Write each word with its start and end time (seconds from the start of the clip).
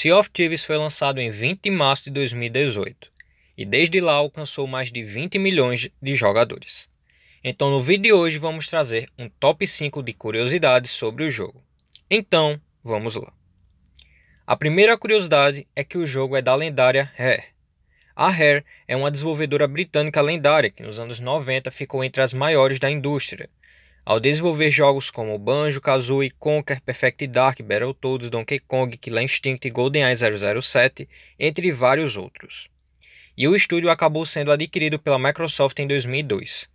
Sea 0.00 0.16
of 0.16 0.30
Thieves 0.30 0.64
foi 0.64 0.76
lançado 0.76 1.20
em 1.20 1.28
20 1.28 1.62
de 1.62 1.70
março 1.72 2.04
de 2.04 2.10
2018 2.12 3.10
e 3.56 3.64
desde 3.64 4.00
lá 4.00 4.12
alcançou 4.12 4.64
mais 4.64 4.92
de 4.92 5.02
20 5.02 5.40
milhões 5.40 5.90
de 6.00 6.14
jogadores. 6.14 6.88
Então 7.42 7.68
no 7.68 7.80
vídeo 7.80 8.02
de 8.04 8.12
hoje 8.12 8.38
vamos 8.38 8.68
trazer 8.68 9.10
um 9.18 9.28
top 9.28 9.66
5 9.66 10.00
de 10.04 10.12
curiosidades 10.12 10.92
sobre 10.92 11.24
o 11.24 11.30
jogo. 11.30 11.64
Então, 12.08 12.60
vamos 12.80 13.16
lá. 13.16 13.32
A 14.46 14.54
primeira 14.54 14.96
curiosidade 14.96 15.66
é 15.74 15.82
que 15.82 15.98
o 15.98 16.06
jogo 16.06 16.36
é 16.36 16.42
da 16.42 16.54
lendária 16.54 17.10
Rare. 17.16 17.46
A 18.14 18.30
Rare 18.30 18.64
é 18.86 18.94
uma 18.94 19.10
desenvolvedora 19.10 19.66
britânica 19.66 20.20
lendária 20.20 20.70
que 20.70 20.84
nos 20.84 21.00
anos 21.00 21.18
90 21.18 21.72
ficou 21.72 22.04
entre 22.04 22.22
as 22.22 22.32
maiores 22.32 22.78
da 22.78 22.88
indústria 22.88 23.50
ao 24.08 24.18
desenvolver 24.18 24.70
jogos 24.70 25.10
como 25.10 25.38
Banjo, 25.38 25.82
Kazooie, 25.82 26.30
Conker, 26.30 26.80
Perfect 26.80 27.26
Dark, 27.26 27.60
Battletoads, 27.60 28.30
Donkey 28.30 28.58
Kong, 28.58 28.96
Killer 28.96 29.22
Instinct 29.22 29.68
e 29.68 29.70
GoldenEye 29.70 30.16
007, 30.16 31.06
entre 31.38 31.70
vários 31.70 32.16
outros. 32.16 32.70
E 33.36 33.46
o 33.46 33.54
estúdio 33.54 33.90
acabou 33.90 34.24
sendo 34.24 34.50
adquirido 34.50 34.98
pela 34.98 35.18
Microsoft 35.18 35.78
em 35.78 35.86
2002. 35.86 36.70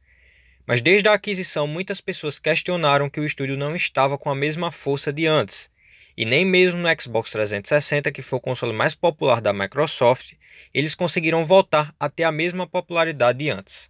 Mas 0.68 0.80
desde 0.80 1.10
a 1.10 1.14
aquisição, 1.14 1.66
muitas 1.66 2.00
pessoas 2.00 2.38
questionaram 2.38 3.10
que 3.10 3.20
o 3.20 3.26
estúdio 3.26 3.58
não 3.58 3.76
estava 3.76 4.16
com 4.16 4.30
a 4.30 4.36
mesma 4.36 4.70
força 4.70 5.12
de 5.12 5.26
antes, 5.26 5.72
e 6.16 6.26
nem 6.26 6.46
mesmo 6.46 6.82
no 6.82 7.02
Xbox 7.02 7.32
360, 7.32 8.12
que 8.12 8.22
foi 8.22 8.38
o 8.38 8.44
console 8.44 8.74
mais 8.74 8.94
popular 8.94 9.42
da 9.42 9.52
Microsoft, 9.52 10.34
eles 10.72 10.94
conseguiram 10.94 11.44
voltar 11.44 11.96
a 12.00 12.08
ter 12.08 12.26
a 12.26 12.32
mesma 12.32 12.68
popularidade 12.68 13.40
de 13.40 13.50
antes. 13.50 13.83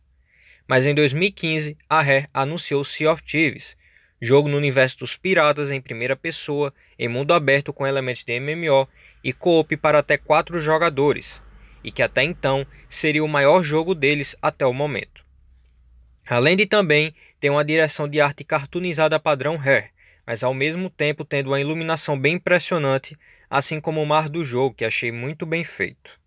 Mas 0.68 0.86
em 0.86 0.96
2015, 0.96 1.78
a 1.90 2.02
Rare 2.02 2.28
anunciou 2.34 2.84
Sea 2.84 3.12
of 3.12 3.22
Thieves, 3.22 3.78
jogo 4.22 4.48
no 4.48 4.58
universo 4.58 5.00
dos 5.00 5.18
piratas 5.18 5.72
em 5.72 5.82
primeira 5.82 6.16
pessoa, 6.16 6.74
em 6.98 7.10
mundo 7.10 7.34
aberto 7.34 7.74
com 7.74 7.86
elementos 7.86 8.24
de 8.24 8.40
MMO 8.40 8.88
e 9.24 9.34
co-op 9.34 9.76
para 9.78 10.00
até 10.00 10.18
4 10.18 10.60
jogadores, 10.60 11.42
e 11.84 11.92
que 11.92 12.02
até 12.02 12.24
então 12.24 12.66
seria 12.90 13.24
o 13.24 13.28
maior 13.28 13.64
jogo 13.64 13.94
deles 13.94 14.36
até 14.42 14.66
o 14.66 14.74
momento. 14.74 15.26
Além 16.26 16.56
de 16.56 16.66
também 16.66 17.14
ter 17.40 17.50
uma 17.50 17.66
direção 17.66 18.08
de 18.08 18.22
arte 18.22 18.46
cartoonizada 18.46 19.20
padrão 19.20 19.58
Rare, 19.58 19.92
mas 20.26 20.42
ao 20.42 20.54
mesmo 20.54 20.90
tempo 20.90 21.26
tendo 21.26 21.48
uma 21.48 21.60
iluminação 21.60 22.18
bem 22.18 22.36
impressionante, 22.36 23.14
assim 23.50 23.82
como 23.82 24.02
o 24.02 24.06
mar 24.06 24.30
do 24.30 24.46
jogo, 24.46 24.74
que 24.74 24.86
achei 24.86 25.12
muito 25.12 25.46
bem 25.46 25.66
feito. 25.66 26.18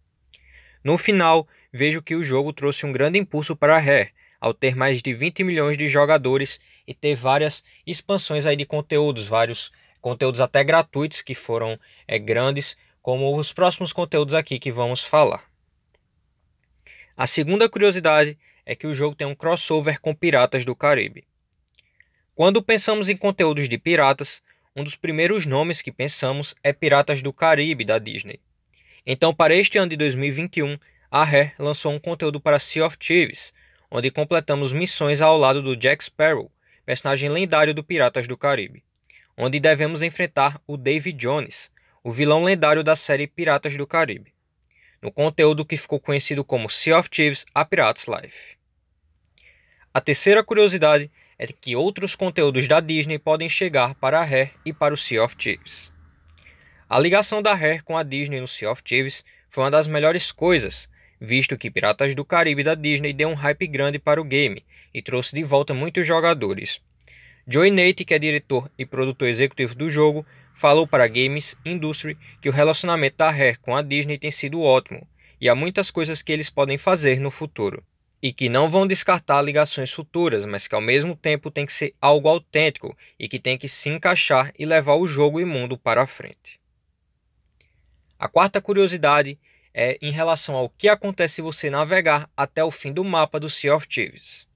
No 0.84 0.98
final, 0.98 1.48
vejo 1.72 2.02
que 2.02 2.14
o 2.14 2.22
jogo 2.22 2.52
trouxe 2.52 2.84
um 2.84 2.92
grande 2.92 3.18
impulso 3.18 3.56
para 3.56 3.76
a 3.76 3.80
Rare, 3.80 4.12
ao 4.40 4.54
ter 4.54 4.76
mais 4.76 5.02
de 5.02 5.12
20 5.12 5.44
milhões 5.44 5.76
de 5.76 5.88
jogadores 5.88 6.60
e 6.86 6.94
ter 6.94 7.14
várias 7.14 7.64
expansões 7.86 8.46
aí 8.46 8.56
de 8.56 8.64
conteúdos, 8.64 9.26
vários 9.26 9.70
conteúdos 10.00 10.40
até 10.40 10.62
gratuitos 10.62 11.22
que 11.22 11.34
foram 11.34 11.78
é, 12.06 12.18
grandes, 12.18 12.76
como 13.02 13.36
os 13.36 13.52
próximos 13.52 13.92
conteúdos 13.92 14.34
aqui 14.34 14.58
que 14.58 14.70
vamos 14.70 15.04
falar. 15.04 15.44
A 17.16 17.26
segunda 17.26 17.68
curiosidade 17.68 18.38
é 18.64 18.74
que 18.74 18.86
o 18.86 18.94
jogo 18.94 19.16
tem 19.16 19.26
um 19.26 19.34
crossover 19.34 20.00
com 20.00 20.14
Piratas 20.14 20.64
do 20.64 20.74
Caribe. 20.74 21.24
Quando 22.34 22.62
pensamos 22.62 23.08
em 23.08 23.16
conteúdos 23.16 23.68
de 23.68 23.78
piratas, 23.78 24.42
um 24.74 24.84
dos 24.84 24.94
primeiros 24.94 25.46
nomes 25.46 25.80
que 25.80 25.90
pensamos 25.90 26.54
é 26.62 26.72
Piratas 26.72 27.22
do 27.22 27.32
Caribe 27.32 27.84
da 27.84 27.98
Disney. 27.98 28.38
Então, 29.06 29.34
para 29.34 29.54
este 29.54 29.78
ano 29.78 29.88
de 29.88 29.96
2021, 29.96 30.76
a 31.10 31.24
Rare 31.24 31.52
lançou 31.58 31.92
um 31.92 31.98
conteúdo 31.98 32.38
para 32.38 32.58
Sea 32.58 32.84
of 32.84 32.98
Thieves, 32.98 33.54
onde 33.96 34.10
completamos 34.10 34.74
missões 34.74 35.22
ao 35.22 35.38
lado 35.38 35.62
do 35.62 35.74
Jack 35.74 36.04
Sparrow, 36.04 36.52
personagem 36.84 37.30
lendário 37.30 37.72
do 37.72 37.82
Piratas 37.82 38.28
do 38.28 38.36
Caribe, 38.36 38.84
onde 39.34 39.58
devemos 39.58 40.02
enfrentar 40.02 40.60
o 40.66 40.76
David 40.76 41.16
Jones, 41.16 41.70
o 42.04 42.12
vilão 42.12 42.44
lendário 42.44 42.84
da 42.84 42.94
série 42.94 43.26
Piratas 43.26 43.74
do 43.74 43.86
Caribe, 43.86 44.34
no 45.00 45.10
conteúdo 45.10 45.64
que 45.64 45.78
ficou 45.78 45.98
conhecido 45.98 46.44
como 46.44 46.68
Sea 46.68 46.98
of 46.98 47.08
Thieves 47.08 47.46
A 47.54 47.64
Pirates 47.64 48.04
Life. 48.04 48.58
A 49.94 50.00
terceira 50.02 50.44
curiosidade 50.44 51.10
é 51.38 51.46
que 51.46 51.74
outros 51.74 52.14
conteúdos 52.14 52.68
da 52.68 52.80
Disney 52.80 53.18
podem 53.18 53.48
chegar 53.48 53.94
para 53.94 54.20
a 54.20 54.24
Rare 54.24 54.52
e 54.62 54.74
para 54.74 54.92
o 54.92 54.96
Sea 54.98 55.24
of 55.24 55.34
Thieves. 55.36 55.90
A 56.86 56.98
ligação 56.98 57.40
da 57.40 57.54
Rare 57.54 57.82
com 57.82 57.96
a 57.96 58.02
Disney 58.02 58.42
no 58.42 58.46
Sea 58.46 58.70
of 58.70 58.82
Thieves 58.82 59.24
foi 59.48 59.64
uma 59.64 59.70
das 59.70 59.86
melhores 59.86 60.30
coisas, 60.30 60.86
visto 61.20 61.56
que 61.56 61.70
Piratas 61.70 62.14
do 62.14 62.24
Caribe 62.24 62.62
da 62.62 62.74
Disney 62.74 63.12
deu 63.12 63.28
um 63.28 63.34
hype 63.34 63.66
grande 63.66 63.98
para 63.98 64.20
o 64.20 64.24
game 64.24 64.64
e 64.92 65.02
trouxe 65.02 65.34
de 65.34 65.42
volta 65.42 65.74
muitos 65.74 66.06
jogadores. 66.06 66.80
Joey 67.46 67.70
Nate, 67.70 68.04
que 68.04 68.14
é 68.14 68.18
diretor 68.18 68.70
e 68.76 68.84
produtor 68.84 69.28
executivo 69.28 69.74
do 69.74 69.88
jogo, 69.88 70.26
falou 70.52 70.86
para 70.86 71.06
Games 71.06 71.56
Industry 71.64 72.18
que 72.40 72.48
o 72.48 72.52
relacionamento 72.52 73.18
da 73.18 73.30
Rare 73.30 73.58
com 73.58 73.76
a 73.76 73.82
Disney 73.82 74.18
tem 74.18 74.30
sido 74.30 74.62
ótimo 74.62 75.06
e 75.40 75.48
há 75.48 75.54
muitas 75.54 75.90
coisas 75.90 76.22
que 76.22 76.32
eles 76.32 76.50
podem 76.50 76.78
fazer 76.78 77.20
no 77.20 77.30
futuro. 77.30 77.84
E 78.22 78.32
que 78.32 78.48
não 78.48 78.70
vão 78.70 78.86
descartar 78.86 79.42
ligações 79.42 79.92
futuras, 79.92 80.46
mas 80.46 80.66
que 80.66 80.74
ao 80.74 80.80
mesmo 80.80 81.14
tempo 81.14 81.50
tem 81.50 81.66
que 81.66 81.72
ser 81.72 81.94
algo 82.00 82.28
autêntico 82.28 82.96
e 83.18 83.28
que 83.28 83.38
tem 83.38 83.58
que 83.58 83.68
se 83.68 83.90
encaixar 83.90 84.52
e 84.58 84.64
levar 84.64 84.94
o 84.94 85.06
jogo 85.06 85.38
e 85.38 85.44
mundo 85.44 85.76
para 85.76 86.02
a 86.02 86.06
frente. 86.06 86.58
A 88.18 88.26
quarta 88.26 88.60
curiosidade 88.60 89.38
é 89.78 89.98
em 90.00 90.10
relação 90.10 90.54
ao 90.54 90.70
que 90.70 90.88
acontece 90.88 91.34
se 91.34 91.42
você 91.42 91.68
navegar 91.68 92.30
até 92.34 92.64
o 92.64 92.70
fim 92.70 92.90
do 92.90 93.04
mapa 93.04 93.38
do 93.38 93.50
Sea 93.50 93.76
of 93.76 93.86
Thieves. 93.86 94.48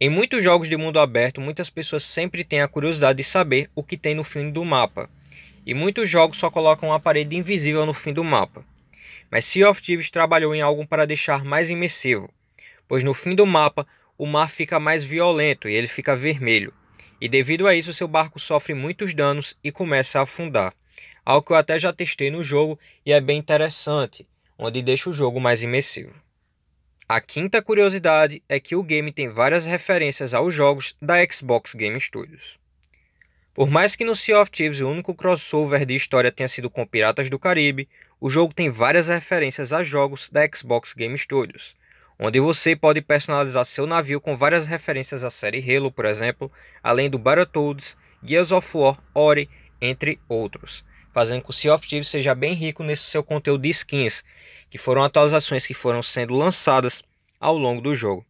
Em 0.00 0.10
muitos 0.10 0.42
jogos 0.42 0.68
de 0.68 0.76
mundo 0.76 0.98
aberto, 0.98 1.40
muitas 1.40 1.70
pessoas 1.70 2.02
sempre 2.02 2.42
têm 2.42 2.60
a 2.60 2.66
curiosidade 2.66 3.18
de 3.18 3.22
saber 3.22 3.70
o 3.76 3.84
que 3.84 3.96
tem 3.96 4.12
no 4.12 4.24
fim 4.24 4.50
do 4.50 4.64
mapa, 4.64 5.08
e 5.64 5.72
muitos 5.72 6.10
jogos 6.10 6.36
só 6.36 6.50
colocam 6.50 6.88
uma 6.88 6.98
parede 6.98 7.36
invisível 7.36 7.86
no 7.86 7.94
fim 7.94 8.12
do 8.12 8.24
mapa. 8.24 8.66
Mas 9.30 9.44
Sea 9.44 9.70
of 9.70 9.80
Thieves 9.80 10.10
trabalhou 10.10 10.52
em 10.52 10.60
algo 10.60 10.84
para 10.84 11.06
deixar 11.06 11.44
mais 11.44 11.70
imersivo, 11.70 12.28
pois 12.88 13.04
no 13.04 13.14
fim 13.14 13.36
do 13.36 13.46
mapa 13.46 13.86
o 14.18 14.26
mar 14.26 14.50
fica 14.50 14.80
mais 14.80 15.04
violento 15.04 15.68
e 15.68 15.74
ele 15.74 15.86
fica 15.86 16.16
vermelho, 16.16 16.74
e 17.20 17.28
devido 17.28 17.68
a 17.68 17.74
isso 17.74 17.94
seu 17.94 18.08
barco 18.08 18.40
sofre 18.40 18.74
muitos 18.74 19.14
danos 19.14 19.56
e 19.62 19.70
começa 19.70 20.18
a 20.18 20.22
afundar 20.22 20.74
algo 21.24 21.46
que 21.46 21.52
eu 21.52 21.56
até 21.56 21.78
já 21.78 21.92
testei 21.92 22.30
no 22.30 22.42
jogo 22.42 22.78
e 23.04 23.12
é 23.12 23.20
bem 23.20 23.38
interessante, 23.38 24.26
onde 24.58 24.82
deixa 24.82 25.08
o 25.08 25.12
jogo 25.12 25.40
mais 25.40 25.62
imersivo. 25.62 26.22
A 27.08 27.20
quinta 27.20 27.62
curiosidade 27.62 28.42
é 28.48 28.58
que 28.58 28.76
o 28.76 28.82
game 28.82 29.12
tem 29.12 29.28
várias 29.28 29.66
referências 29.66 30.34
aos 30.34 30.54
jogos 30.54 30.96
da 31.00 31.16
Xbox 31.30 31.74
Game 31.74 32.00
Studios. 32.00 32.58
Por 33.52 33.70
mais 33.70 33.94
que 33.94 34.04
no 34.04 34.16
Sea 34.16 34.40
of 34.40 34.50
Thieves 34.50 34.80
o 34.80 34.88
único 34.88 35.14
crossover 35.14 35.84
de 35.84 35.94
história 35.94 36.32
tenha 36.32 36.48
sido 36.48 36.68
com 36.68 36.86
Piratas 36.86 37.30
do 37.30 37.38
Caribe, 37.38 37.88
o 38.20 38.28
jogo 38.28 38.54
tem 38.54 38.70
várias 38.70 39.08
referências 39.08 39.72
a 39.72 39.82
jogos 39.82 40.28
da 40.30 40.48
Xbox 40.52 40.92
Game 40.94 41.16
Studios, 41.16 41.76
onde 42.18 42.40
você 42.40 42.74
pode 42.74 43.00
personalizar 43.00 43.64
seu 43.64 43.86
navio 43.86 44.20
com 44.20 44.36
várias 44.36 44.66
referências 44.66 45.22
à 45.22 45.30
série 45.30 45.62
Halo, 45.76 45.92
por 45.92 46.06
exemplo, 46.06 46.50
além 46.82 47.08
do 47.08 47.18
Battletoads, 47.18 47.96
Gears 48.24 48.50
of 48.50 48.76
War, 48.76 48.98
Ori, 49.14 49.48
entre 49.80 50.18
outros 50.26 50.84
fazendo 51.14 51.40
com 51.40 51.44
que 51.44 51.50
o 51.50 51.54
Sea 51.54 51.72
of 51.72 51.88
Thieves 51.88 52.08
seja 52.08 52.34
bem 52.34 52.52
rico 52.52 52.82
nesse 52.82 53.04
seu 53.04 53.22
conteúdo 53.22 53.62
de 53.62 53.70
skins, 53.70 54.24
que 54.68 54.76
foram 54.76 55.04
atualizações 55.04 55.64
que 55.64 55.72
foram 55.72 56.02
sendo 56.02 56.34
lançadas 56.34 57.02
ao 57.38 57.56
longo 57.56 57.80
do 57.80 57.94
jogo. 57.94 58.26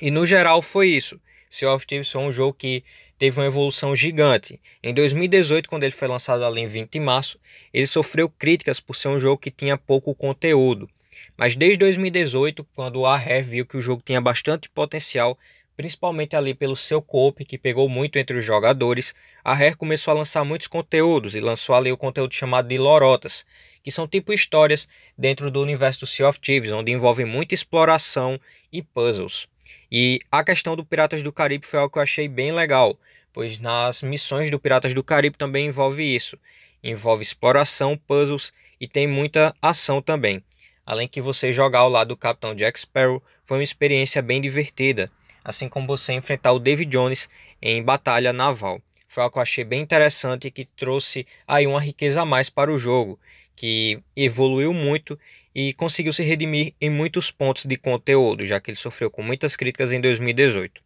E 0.00 0.10
no 0.10 0.26
geral 0.26 0.60
foi 0.60 0.88
isso. 0.88 1.18
Sea 1.48 1.72
of 1.72 1.86
Thieves 1.86 2.10
foi 2.10 2.20
um 2.20 2.30
jogo 2.30 2.52
que 2.52 2.84
teve 3.18 3.40
uma 3.40 3.46
evolução 3.46 3.96
gigante. 3.96 4.60
Em 4.82 4.92
2018, 4.92 5.68
quando 5.68 5.84
ele 5.84 5.92
foi 5.92 6.06
lançado 6.06 6.44
ali 6.44 6.60
em 6.60 6.66
20 6.66 6.90
de 6.90 7.00
março, 7.00 7.40
ele 7.72 7.86
sofreu 7.86 8.28
críticas 8.28 8.80
por 8.80 8.94
ser 8.94 9.08
um 9.08 9.18
jogo 9.18 9.38
que 9.38 9.50
tinha 9.50 9.78
pouco 9.78 10.14
conteúdo. 10.14 10.88
Mas 11.36 11.56
desde 11.56 11.78
2018, 11.78 12.64
quando 12.74 13.06
a 13.06 13.16
Rare 13.16 13.42
viu 13.42 13.64
que 13.64 13.76
o 13.76 13.80
jogo 13.80 14.02
tinha 14.04 14.20
bastante 14.20 14.68
potencial, 14.68 15.38
principalmente 15.76 16.36
ali 16.36 16.54
pelo 16.54 16.76
seu 16.76 17.02
coop 17.02 17.44
que 17.44 17.58
pegou 17.58 17.88
muito 17.88 18.18
entre 18.18 18.36
os 18.36 18.44
jogadores, 18.44 19.14
a 19.42 19.54
Rare 19.54 19.76
começou 19.76 20.12
a 20.12 20.14
lançar 20.14 20.44
muitos 20.44 20.66
conteúdos 20.66 21.34
e 21.34 21.40
lançou 21.40 21.74
ali 21.74 21.90
o 21.90 21.96
conteúdo 21.96 22.34
chamado 22.34 22.68
de 22.68 22.78
Lorotas, 22.78 23.44
que 23.82 23.90
são 23.90 24.08
tipo 24.08 24.32
histórias 24.32 24.88
dentro 25.16 25.50
do 25.50 25.60
universo 25.60 26.00
do 26.00 26.06
Sea 26.06 26.28
of 26.28 26.40
Thieves, 26.40 26.72
onde 26.72 26.92
envolve 26.92 27.24
muita 27.24 27.54
exploração 27.54 28.40
e 28.72 28.82
puzzles. 28.82 29.46
E 29.90 30.20
a 30.30 30.42
questão 30.42 30.74
do 30.74 30.84
Piratas 30.84 31.22
do 31.22 31.32
Caribe 31.32 31.66
foi 31.66 31.78
algo 31.78 31.92
que 31.92 31.98
eu 31.98 32.02
achei 32.02 32.28
bem 32.28 32.52
legal, 32.52 32.98
pois 33.32 33.58
nas 33.58 34.02
missões 34.02 34.50
do 34.50 34.58
Piratas 34.58 34.94
do 34.94 35.04
Caribe 35.04 35.36
também 35.36 35.66
envolve 35.66 36.02
isso. 36.02 36.38
Envolve 36.82 37.22
exploração, 37.22 37.96
puzzles 37.96 38.52
e 38.80 38.86
tem 38.86 39.06
muita 39.06 39.54
ação 39.60 40.00
também. 40.00 40.42
Além 40.86 41.08
que 41.08 41.20
você 41.20 41.52
jogar 41.52 41.80
ao 41.80 41.88
lado 41.88 42.08
do 42.08 42.16
Capitão 42.16 42.54
Jack 42.54 42.78
Sparrow 42.78 43.22
foi 43.44 43.58
uma 43.58 43.64
experiência 43.64 44.20
bem 44.20 44.40
divertida 44.40 45.10
assim 45.44 45.68
como 45.68 45.86
você 45.86 46.14
enfrentar 46.14 46.52
o 46.52 46.58
David 46.58 46.90
Jones 46.90 47.28
em 47.60 47.82
batalha 47.82 48.32
naval. 48.32 48.80
Foi 49.06 49.22
algo 49.22 49.34
que 49.34 49.38
eu 49.38 49.42
achei 49.42 49.62
bem 49.62 49.82
interessante 49.82 50.48
e 50.48 50.50
que 50.50 50.64
trouxe 50.64 51.26
aí 51.46 51.66
uma 51.66 51.80
riqueza 51.80 52.22
a 52.22 52.24
mais 52.24 52.50
para 52.50 52.72
o 52.72 52.78
jogo, 52.78 53.20
que 53.54 54.00
evoluiu 54.16 54.72
muito 54.72 55.18
e 55.54 55.72
conseguiu 55.74 56.12
se 56.12 56.24
redimir 56.24 56.74
em 56.80 56.90
muitos 56.90 57.30
pontos 57.30 57.64
de 57.64 57.76
conteúdo, 57.76 58.44
já 58.44 58.58
que 58.58 58.70
ele 58.70 58.76
sofreu 58.76 59.10
com 59.10 59.22
muitas 59.22 59.54
críticas 59.54 59.92
em 59.92 60.00
2018. 60.00 60.82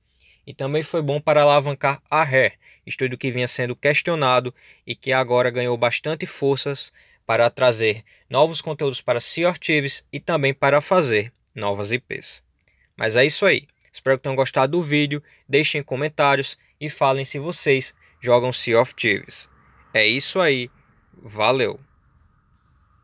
E 0.47 0.53
também 0.53 0.83
foi 0.83 1.01
bom 1.01 1.21
para 1.21 1.43
alavancar 1.43 2.03
a 2.11 2.23
Rare, 2.23 2.53
estúdio 2.87 3.17
que 3.17 3.31
vinha 3.31 3.49
sendo 3.49 3.77
questionado 3.77 4.55
e 4.87 4.95
que 4.95 5.13
agora 5.13 5.51
ganhou 5.51 5.77
bastante 5.77 6.27
forças 6.27 6.93
para 7.27 7.49
trazer 7.51 8.05
novos 8.29 8.61
conteúdos 8.61 9.01
para 9.01 9.21
Sea 9.21 9.51
of 9.51 9.61
Thieves 9.61 10.07
e 10.13 10.19
também 10.21 10.53
para 10.53 10.81
fazer 10.81 11.33
novas 11.55 11.93
IPs. 11.93 12.43
Mas 12.97 13.17
é 13.17 13.25
isso 13.25 13.47
aí. 13.47 13.67
Espero 13.99 14.17
que 14.17 14.23
tenham 14.23 14.37
gostado 14.37 14.73
do 14.73 14.83
vídeo. 14.83 15.21
Deixem 15.49 15.83
comentários 15.83 16.57
e 16.81 16.89
falem 16.89 17.25
se 17.25 17.39
vocês 17.41 17.93
jogam 18.21 18.53
Sea 18.53 18.81
of 18.81 18.95
Thieves. 18.95 19.51
É 19.93 20.07
isso 20.07 20.39
aí. 20.39 20.71
Valeu! 21.21 21.81